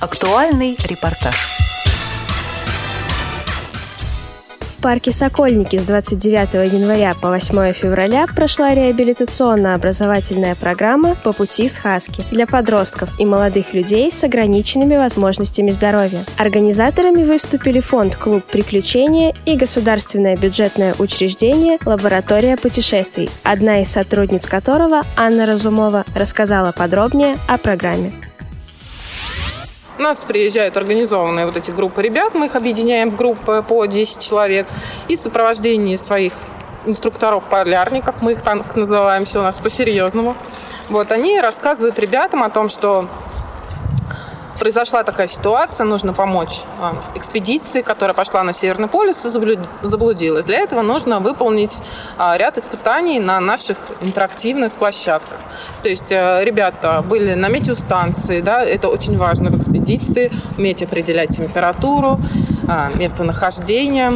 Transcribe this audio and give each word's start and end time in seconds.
Актуальный 0.00 0.76
репортаж. 0.84 1.34
В 4.60 4.80
парке 4.80 5.10
«Сокольники» 5.10 5.76
с 5.76 5.82
29 5.82 6.72
января 6.72 7.16
по 7.20 7.30
8 7.30 7.72
февраля 7.72 8.28
прошла 8.28 8.74
реабилитационно-образовательная 8.74 10.54
программа 10.54 11.16
«По 11.16 11.32
пути 11.32 11.68
с 11.68 11.78
Хаски» 11.78 12.22
для 12.30 12.46
подростков 12.46 13.10
и 13.18 13.26
молодых 13.26 13.74
людей 13.74 14.12
с 14.12 14.22
ограниченными 14.22 14.96
возможностями 14.96 15.72
здоровья. 15.72 16.24
Организаторами 16.36 17.24
выступили 17.24 17.80
фонд 17.80 18.14
«Клуб 18.14 18.44
приключения» 18.44 19.34
и 19.46 19.56
государственное 19.56 20.36
бюджетное 20.36 20.94
учреждение 21.00 21.78
«Лаборатория 21.84 22.56
путешествий», 22.56 23.28
одна 23.42 23.82
из 23.82 23.90
сотрудниц 23.90 24.46
которого, 24.46 25.02
Анна 25.16 25.44
Разумова, 25.44 26.04
рассказала 26.14 26.70
подробнее 26.70 27.36
о 27.48 27.58
программе. 27.58 28.12
У 29.98 30.02
нас 30.02 30.22
приезжают 30.22 30.76
организованные 30.76 31.44
вот 31.44 31.56
эти 31.56 31.72
группы 31.72 32.02
ребят, 32.02 32.32
мы 32.34 32.46
их 32.46 32.54
объединяем 32.54 33.10
в 33.10 33.16
группы 33.16 33.64
по 33.66 33.84
10 33.84 34.20
человек. 34.20 34.68
И 35.08 35.16
в 35.16 35.18
сопровождении 35.18 35.96
своих 35.96 36.32
инструкторов-полярников, 36.86 38.22
мы 38.22 38.32
их 38.32 38.42
так 38.42 38.76
называем, 38.76 39.24
все 39.24 39.40
у 39.40 39.42
нас 39.42 39.56
по-серьезному. 39.56 40.36
Вот, 40.88 41.10
они 41.10 41.40
рассказывают 41.40 41.98
ребятам 41.98 42.44
о 42.44 42.50
том, 42.50 42.68
что 42.68 43.08
произошла 44.58 45.04
такая 45.04 45.26
ситуация, 45.26 45.84
нужно 45.84 46.12
помочь 46.12 46.60
а, 46.80 46.94
экспедиции, 47.14 47.82
которая 47.82 48.14
пошла 48.14 48.42
на 48.42 48.52
Северный 48.52 48.88
полюс 48.88 49.24
и 49.24 49.30
заблудилась. 49.82 50.44
Для 50.46 50.58
этого 50.58 50.82
нужно 50.82 51.20
выполнить 51.20 51.76
а, 52.16 52.36
ряд 52.36 52.58
испытаний 52.58 53.20
на 53.20 53.40
наших 53.40 53.78
интерактивных 54.00 54.72
площадках. 54.72 55.38
То 55.82 55.88
есть 55.88 56.10
э, 56.10 56.44
ребята 56.44 57.04
были 57.08 57.34
на 57.34 57.48
метеостанции, 57.48 58.40
да, 58.40 58.64
это 58.64 58.88
очень 58.88 59.16
важно 59.16 59.50
в 59.50 59.58
экспедиции, 59.58 60.32
уметь 60.56 60.82
определять 60.82 61.36
температуру, 61.36 62.20
а, 62.68 62.90
местонахождение. 62.94 64.10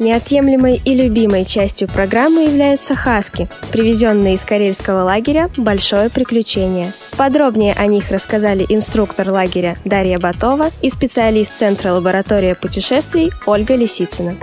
Неотъемлемой 0.00 0.80
и 0.82 0.94
любимой 0.94 1.44
частью 1.44 1.86
программы 1.86 2.44
являются 2.44 2.94
хаски, 2.94 3.50
привезенные 3.70 4.36
из 4.36 4.46
карельского 4.46 5.02
лагеря 5.02 5.50
«Большое 5.58 6.08
приключение». 6.08 6.94
Подробнее 7.18 7.74
о 7.74 7.84
них 7.84 8.10
рассказали 8.10 8.64
инструктор 8.70 9.28
лагеря 9.28 9.74
Дарья 9.84 10.18
Батова 10.18 10.70
и 10.80 10.88
специалист 10.88 11.54
Центра 11.54 11.92
лаборатории 11.92 12.54
путешествий 12.54 13.30
Ольга 13.44 13.74
Лисицына. 13.74 14.36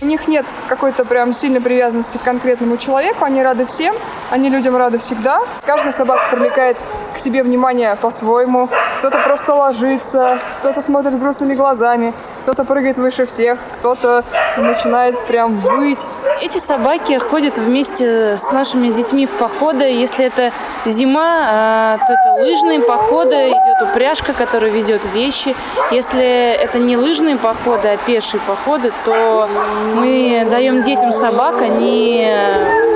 У 0.00 0.06
них 0.06 0.26
нет 0.26 0.46
какой-то 0.70 1.04
прям 1.04 1.34
сильной 1.34 1.60
привязанности 1.60 2.16
к 2.16 2.22
конкретному 2.22 2.78
человеку, 2.78 3.26
они 3.26 3.42
рады 3.42 3.66
всем, 3.66 3.94
они 4.30 4.48
людям 4.48 4.74
рады 4.74 4.96
всегда. 4.96 5.42
Каждая 5.66 5.92
собака 5.92 6.30
привлекает 6.30 6.78
к 7.14 7.18
себе 7.18 7.42
внимание 7.42 7.94
по-своему. 7.96 8.70
Кто-то 9.00 9.18
просто 9.22 9.54
ложится, 9.54 10.38
кто-то 10.60 10.80
смотрит 10.80 11.18
грустными 11.18 11.54
глазами, 11.54 12.14
кто-то 12.42 12.64
прыгает 12.64 12.96
выше 12.96 13.26
всех, 13.26 13.58
кто-то 13.78 14.24
начинает 14.56 15.18
прям 15.26 15.58
выть. 15.58 16.00
Эти 16.40 16.58
собаки 16.58 17.18
ходят 17.18 17.58
вместе 17.58 18.38
с 18.38 18.50
нашими 18.50 18.88
детьми 18.88 19.26
в 19.26 19.32
походы. 19.32 19.84
Если 19.84 20.24
это 20.24 20.52
зима, 20.86 21.44
а, 21.46 21.98
то 21.98 22.12
это 22.12 22.42
лыжные 22.42 22.80
походы, 22.80 23.48
идет 23.50 23.90
упряжка, 23.90 24.32
которая 24.32 24.70
везет 24.70 25.02
вещи. 25.12 25.54
Если 25.90 26.52
это 26.54 26.78
не 26.78 26.96
лыжные 26.96 27.36
походы, 27.36 27.88
а 27.88 27.96
пешие 27.98 28.40
походы, 28.40 28.92
то 29.04 29.48
мы 29.94 30.46
даем 30.50 30.82
детям 30.82 31.12
собак, 31.12 31.60
они 31.60 32.26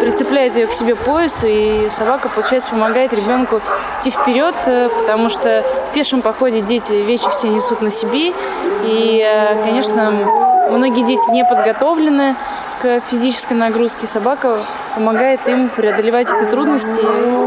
прицепляют 0.04 0.54
ее 0.54 0.66
к 0.66 0.72
себе 0.72 0.94
пояс, 0.94 1.32
и 1.42 1.88
собака, 1.90 2.28
получается, 2.28 2.70
помогает 2.70 3.12
ребенку 3.14 3.62
идти 4.00 4.10
вперед, 4.10 4.54
потому 4.98 5.30
что 5.30 5.64
в 5.88 5.94
пешем 5.94 6.20
походе 6.20 6.60
дети 6.60 6.92
вещи 6.92 7.28
все 7.30 7.48
несут 7.48 7.80
на 7.80 7.90
себе, 7.90 8.34
и, 8.84 9.56
конечно, 9.64 10.10
многие 10.70 11.04
дети 11.04 11.30
не 11.30 11.44
подготовлены 11.44 12.36
к 12.82 13.00
физической 13.10 13.54
нагрузке. 13.54 14.06
Собака 14.06 14.58
помогает 14.94 15.48
им 15.48 15.70
преодолевать 15.70 16.28
эти 16.28 16.50
трудности, 16.50 17.00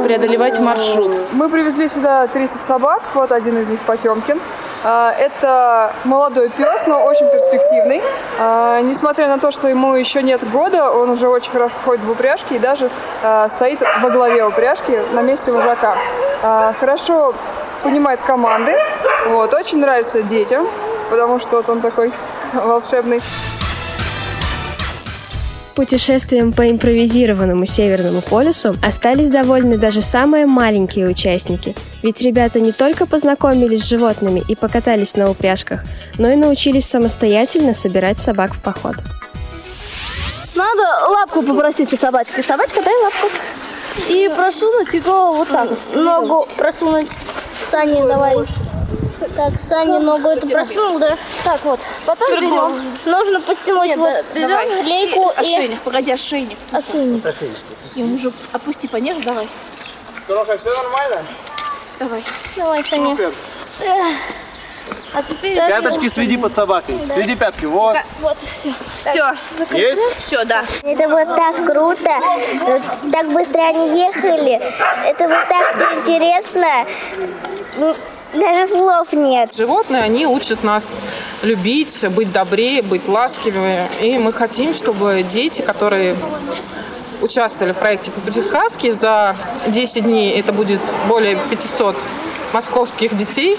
преодолевать 0.03 0.59
маршрут. 0.59 1.11
Мы 1.33 1.49
привезли 1.49 1.87
сюда 1.87 2.25
30 2.25 2.65
собак, 2.65 3.01
вот 3.13 3.31
один 3.31 3.59
из 3.59 3.67
них 3.67 3.79
Потемкин. 3.81 4.41
А, 4.83 5.11
это 5.11 5.93
молодой 6.03 6.49
пес, 6.49 6.85
но 6.85 7.03
очень 7.03 7.27
перспективный. 7.29 8.01
А, 8.39 8.79
несмотря 8.81 9.27
на 9.27 9.39
то, 9.39 9.51
что 9.51 9.67
ему 9.67 9.95
еще 9.95 10.21
нет 10.21 10.49
года, 10.49 10.91
он 10.91 11.09
уже 11.09 11.27
очень 11.27 11.51
хорошо 11.51 11.75
ходит 11.83 12.03
в 12.03 12.11
упряжке 12.11 12.55
и 12.55 12.59
даже 12.59 12.89
а, 13.23 13.49
стоит 13.49 13.81
во 14.01 14.09
главе 14.09 14.45
упряжки 14.45 15.01
на 15.13 15.21
месте 15.21 15.51
вожака. 15.51 15.97
Хорошо 16.79 17.33
понимает 17.81 18.21
команды, 18.21 18.75
вот, 19.27 19.53
очень 19.55 19.79
нравится 19.79 20.21
детям, 20.21 20.67
потому 21.09 21.39
что 21.39 21.57
вот 21.57 21.69
он 21.69 21.81
такой 21.81 22.11
волшебный. 22.53 23.19
Путешествием 25.77 26.53
по 26.53 26.71
импровизированному 26.71 27.67
Северному 27.67 28.21
полюсу 28.21 28.75
остались 28.81 29.27
довольны 29.27 29.77
даже 29.77 30.01
самые 30.01 30.47
маленькие 30.47 31.05
участники. 31.05 31.75
Ведь 32.01 32.19
ребята 32.19 32.59
не 32.59 32.71
только 32.71 33.05
познакомились 33.05 33.83
с 33.83 33.87
животными 33.87 34.41
и 34.47 34.55
покатались 34.55 35.15
на 35.15 35.29
упряжках, 35.29 35.83
но 36.17 36.29
и 36.29 36.35
научились 36.35 36.87
самостоятельно 36.87 37.75
собирать 37.75 38.17
собак 38.17 38.55
в 38.55 38.59
поход. 38.59 38.95
Надо 40.55 41.09
лапку 41.09 41.43
попросить 41.43 41.93
у 41.93 41.97
собачки. 41.97 42.41
Собачка, 42.41 42.81
дай 42.81 42.95
лапку. 43.03 43.27
И 44.09 44.31
просунуть 44.35 44.91
его 44.95 45.33
вот 45.33 45.47
так. 45.47 45.69
Ногу 45.93 46.47
просунуть. 46.57 47.07
Сани, 47.69 48.01
давай. 48.01 48.35
Так, 49.19 49.53
Саня 49.59 49.99
ногу 49.99 50.29
эту 50.29 50.47
просунул, 50.47 50.99
да? 50.99 51.17
Так 51.43 51.63
вот. 51.63 51.79
Потом 52.05 52.29
берем. 52.31 52.97
Нужно 53.05 53.41
подтянуть 53.41 53.87
Нет, 53.87 53.97
вот 53.97 54.09
да, 54.33 54.41
давай. 54.47 54.69
шлейку 54.71 55.31
ошейник, 55.35 55.77
и... 55.77 55.83
погоди, 55.83 56.11
ошейник. 56.11 56.57
Ошейник. 56.71 57.23
И 57.95 58.03
уже 58.03 58.31
опусти 58.51 58.87
пониже, 58.87 59.21
давай. 59.21 59.47
Здорово, 60.25 60.57
все 60.57 60.73
нормально? 60.75 61.23
Давай. 61.99 62.23
Давай, 62.55 62.83
Саня. 62.83 63.09
Супер. 63.09 63.31
А 65.13 65.23
теперь... 65.23 65.55
Пяточки 65.55 66.07
следи 66.09 66.37
под 66.37 66.53
собакой. 66.53 66.95
Да. 67.07 67.13
Следи 67.15 67.35
пятки. 67.35 67.65
Вот. 67.65 67.97
Вот, 68.19 68.37
все. 68.41 68.73
Все. 68.97 69.33
Есть? 69.71 70.01
Все, 70.25 70.45
да. 70.45 70.63
Это 70.83 71.09
вот 71.09 71.35
так 71.35 71.55
круто. 71.65 72.21
Так 73.11 73.31
быстро 73.31 73.61
они 73.61 73.99
ехали. 73.99 74.61
Это 75.05 75.27
вот 75.27 75.47
так 75.49 75.75
все 75.75 75.85
интересно. 75.99 76.85
Даже 78.33 78.67
слов 78.67 79.13
нет. 79.13 79.55
Животные, 79.55 80.03
они 80.03 80.27
учат 80.27 80.63
нас 80.63 80.99
любить, 81.41 82.03
быть 82.11 82.31
добрее, 82.31 82.81
быть 82.81 83.07
ласковее. 83.07 83.89
И 84.01 84.17
мы 84.17 84.33
хотим, 84.33 84.73
чтобы 84.73 85.23
дети, 85.23 85.61
которые 85.61 86.15
участвовали 87.21 87.73
в 87.73 87.77
проекте 87.77 88.11
по 88.11 88.31
сказки, 88.41 88.91
за 88.91 89.35
10 89.67 90.03
дней 90.03 90.39
это 90.39 90.51
будет 90.53 90.81
более 91.07 91.35
500 91.49 91.95
московских 92.53 93.15
детей, 93.15 93.57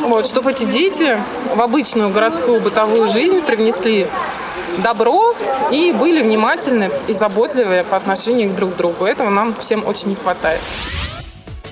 вот, 0.00 0.26
чтобы 0.26 0.52
эти 0.52 0.64
дети 0.64 1.20
в 1.54 1.60
обычную 1.60 2.10
городскую 2.10 2.60
бытовую 2.60 3.08
жизнь 3.08 3.42
привнесли 3.42 4.08
добро 4.78 5.34
и 5.70 5.92
были 5.92 6.22
внимательны 6.22 6.90
и 7.06 7.12
заботливые 7.12 7.84
по 7.84 7.96
отношению 7.96 8.50
к 8.50 8.56
друг 8.56 8.76
другу. 8.76 9.04
Этого 9.04 9.30
нам 9.30 9.54
всем 9.54 9.86
очень 9.86 10.08
не 10.08 10.16
хватает. 10.16 10.60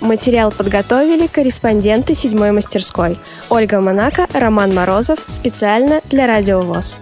Материал 0.02 0.50
подготовили 0.50 1.28
корреспонденты 1.28 2.16
седьмой 2.16 2.50
мастерской. 2.50 3.16
Ольга 3.48 3.80
Монако, 3.80 4.26
Роман 4.34 4.74
Морозов. 4.74 5.20
Специально 5.28 6.00
для 6.10 6.26
Радио 6.26 6.60
ВОЗ. 6.60 6.96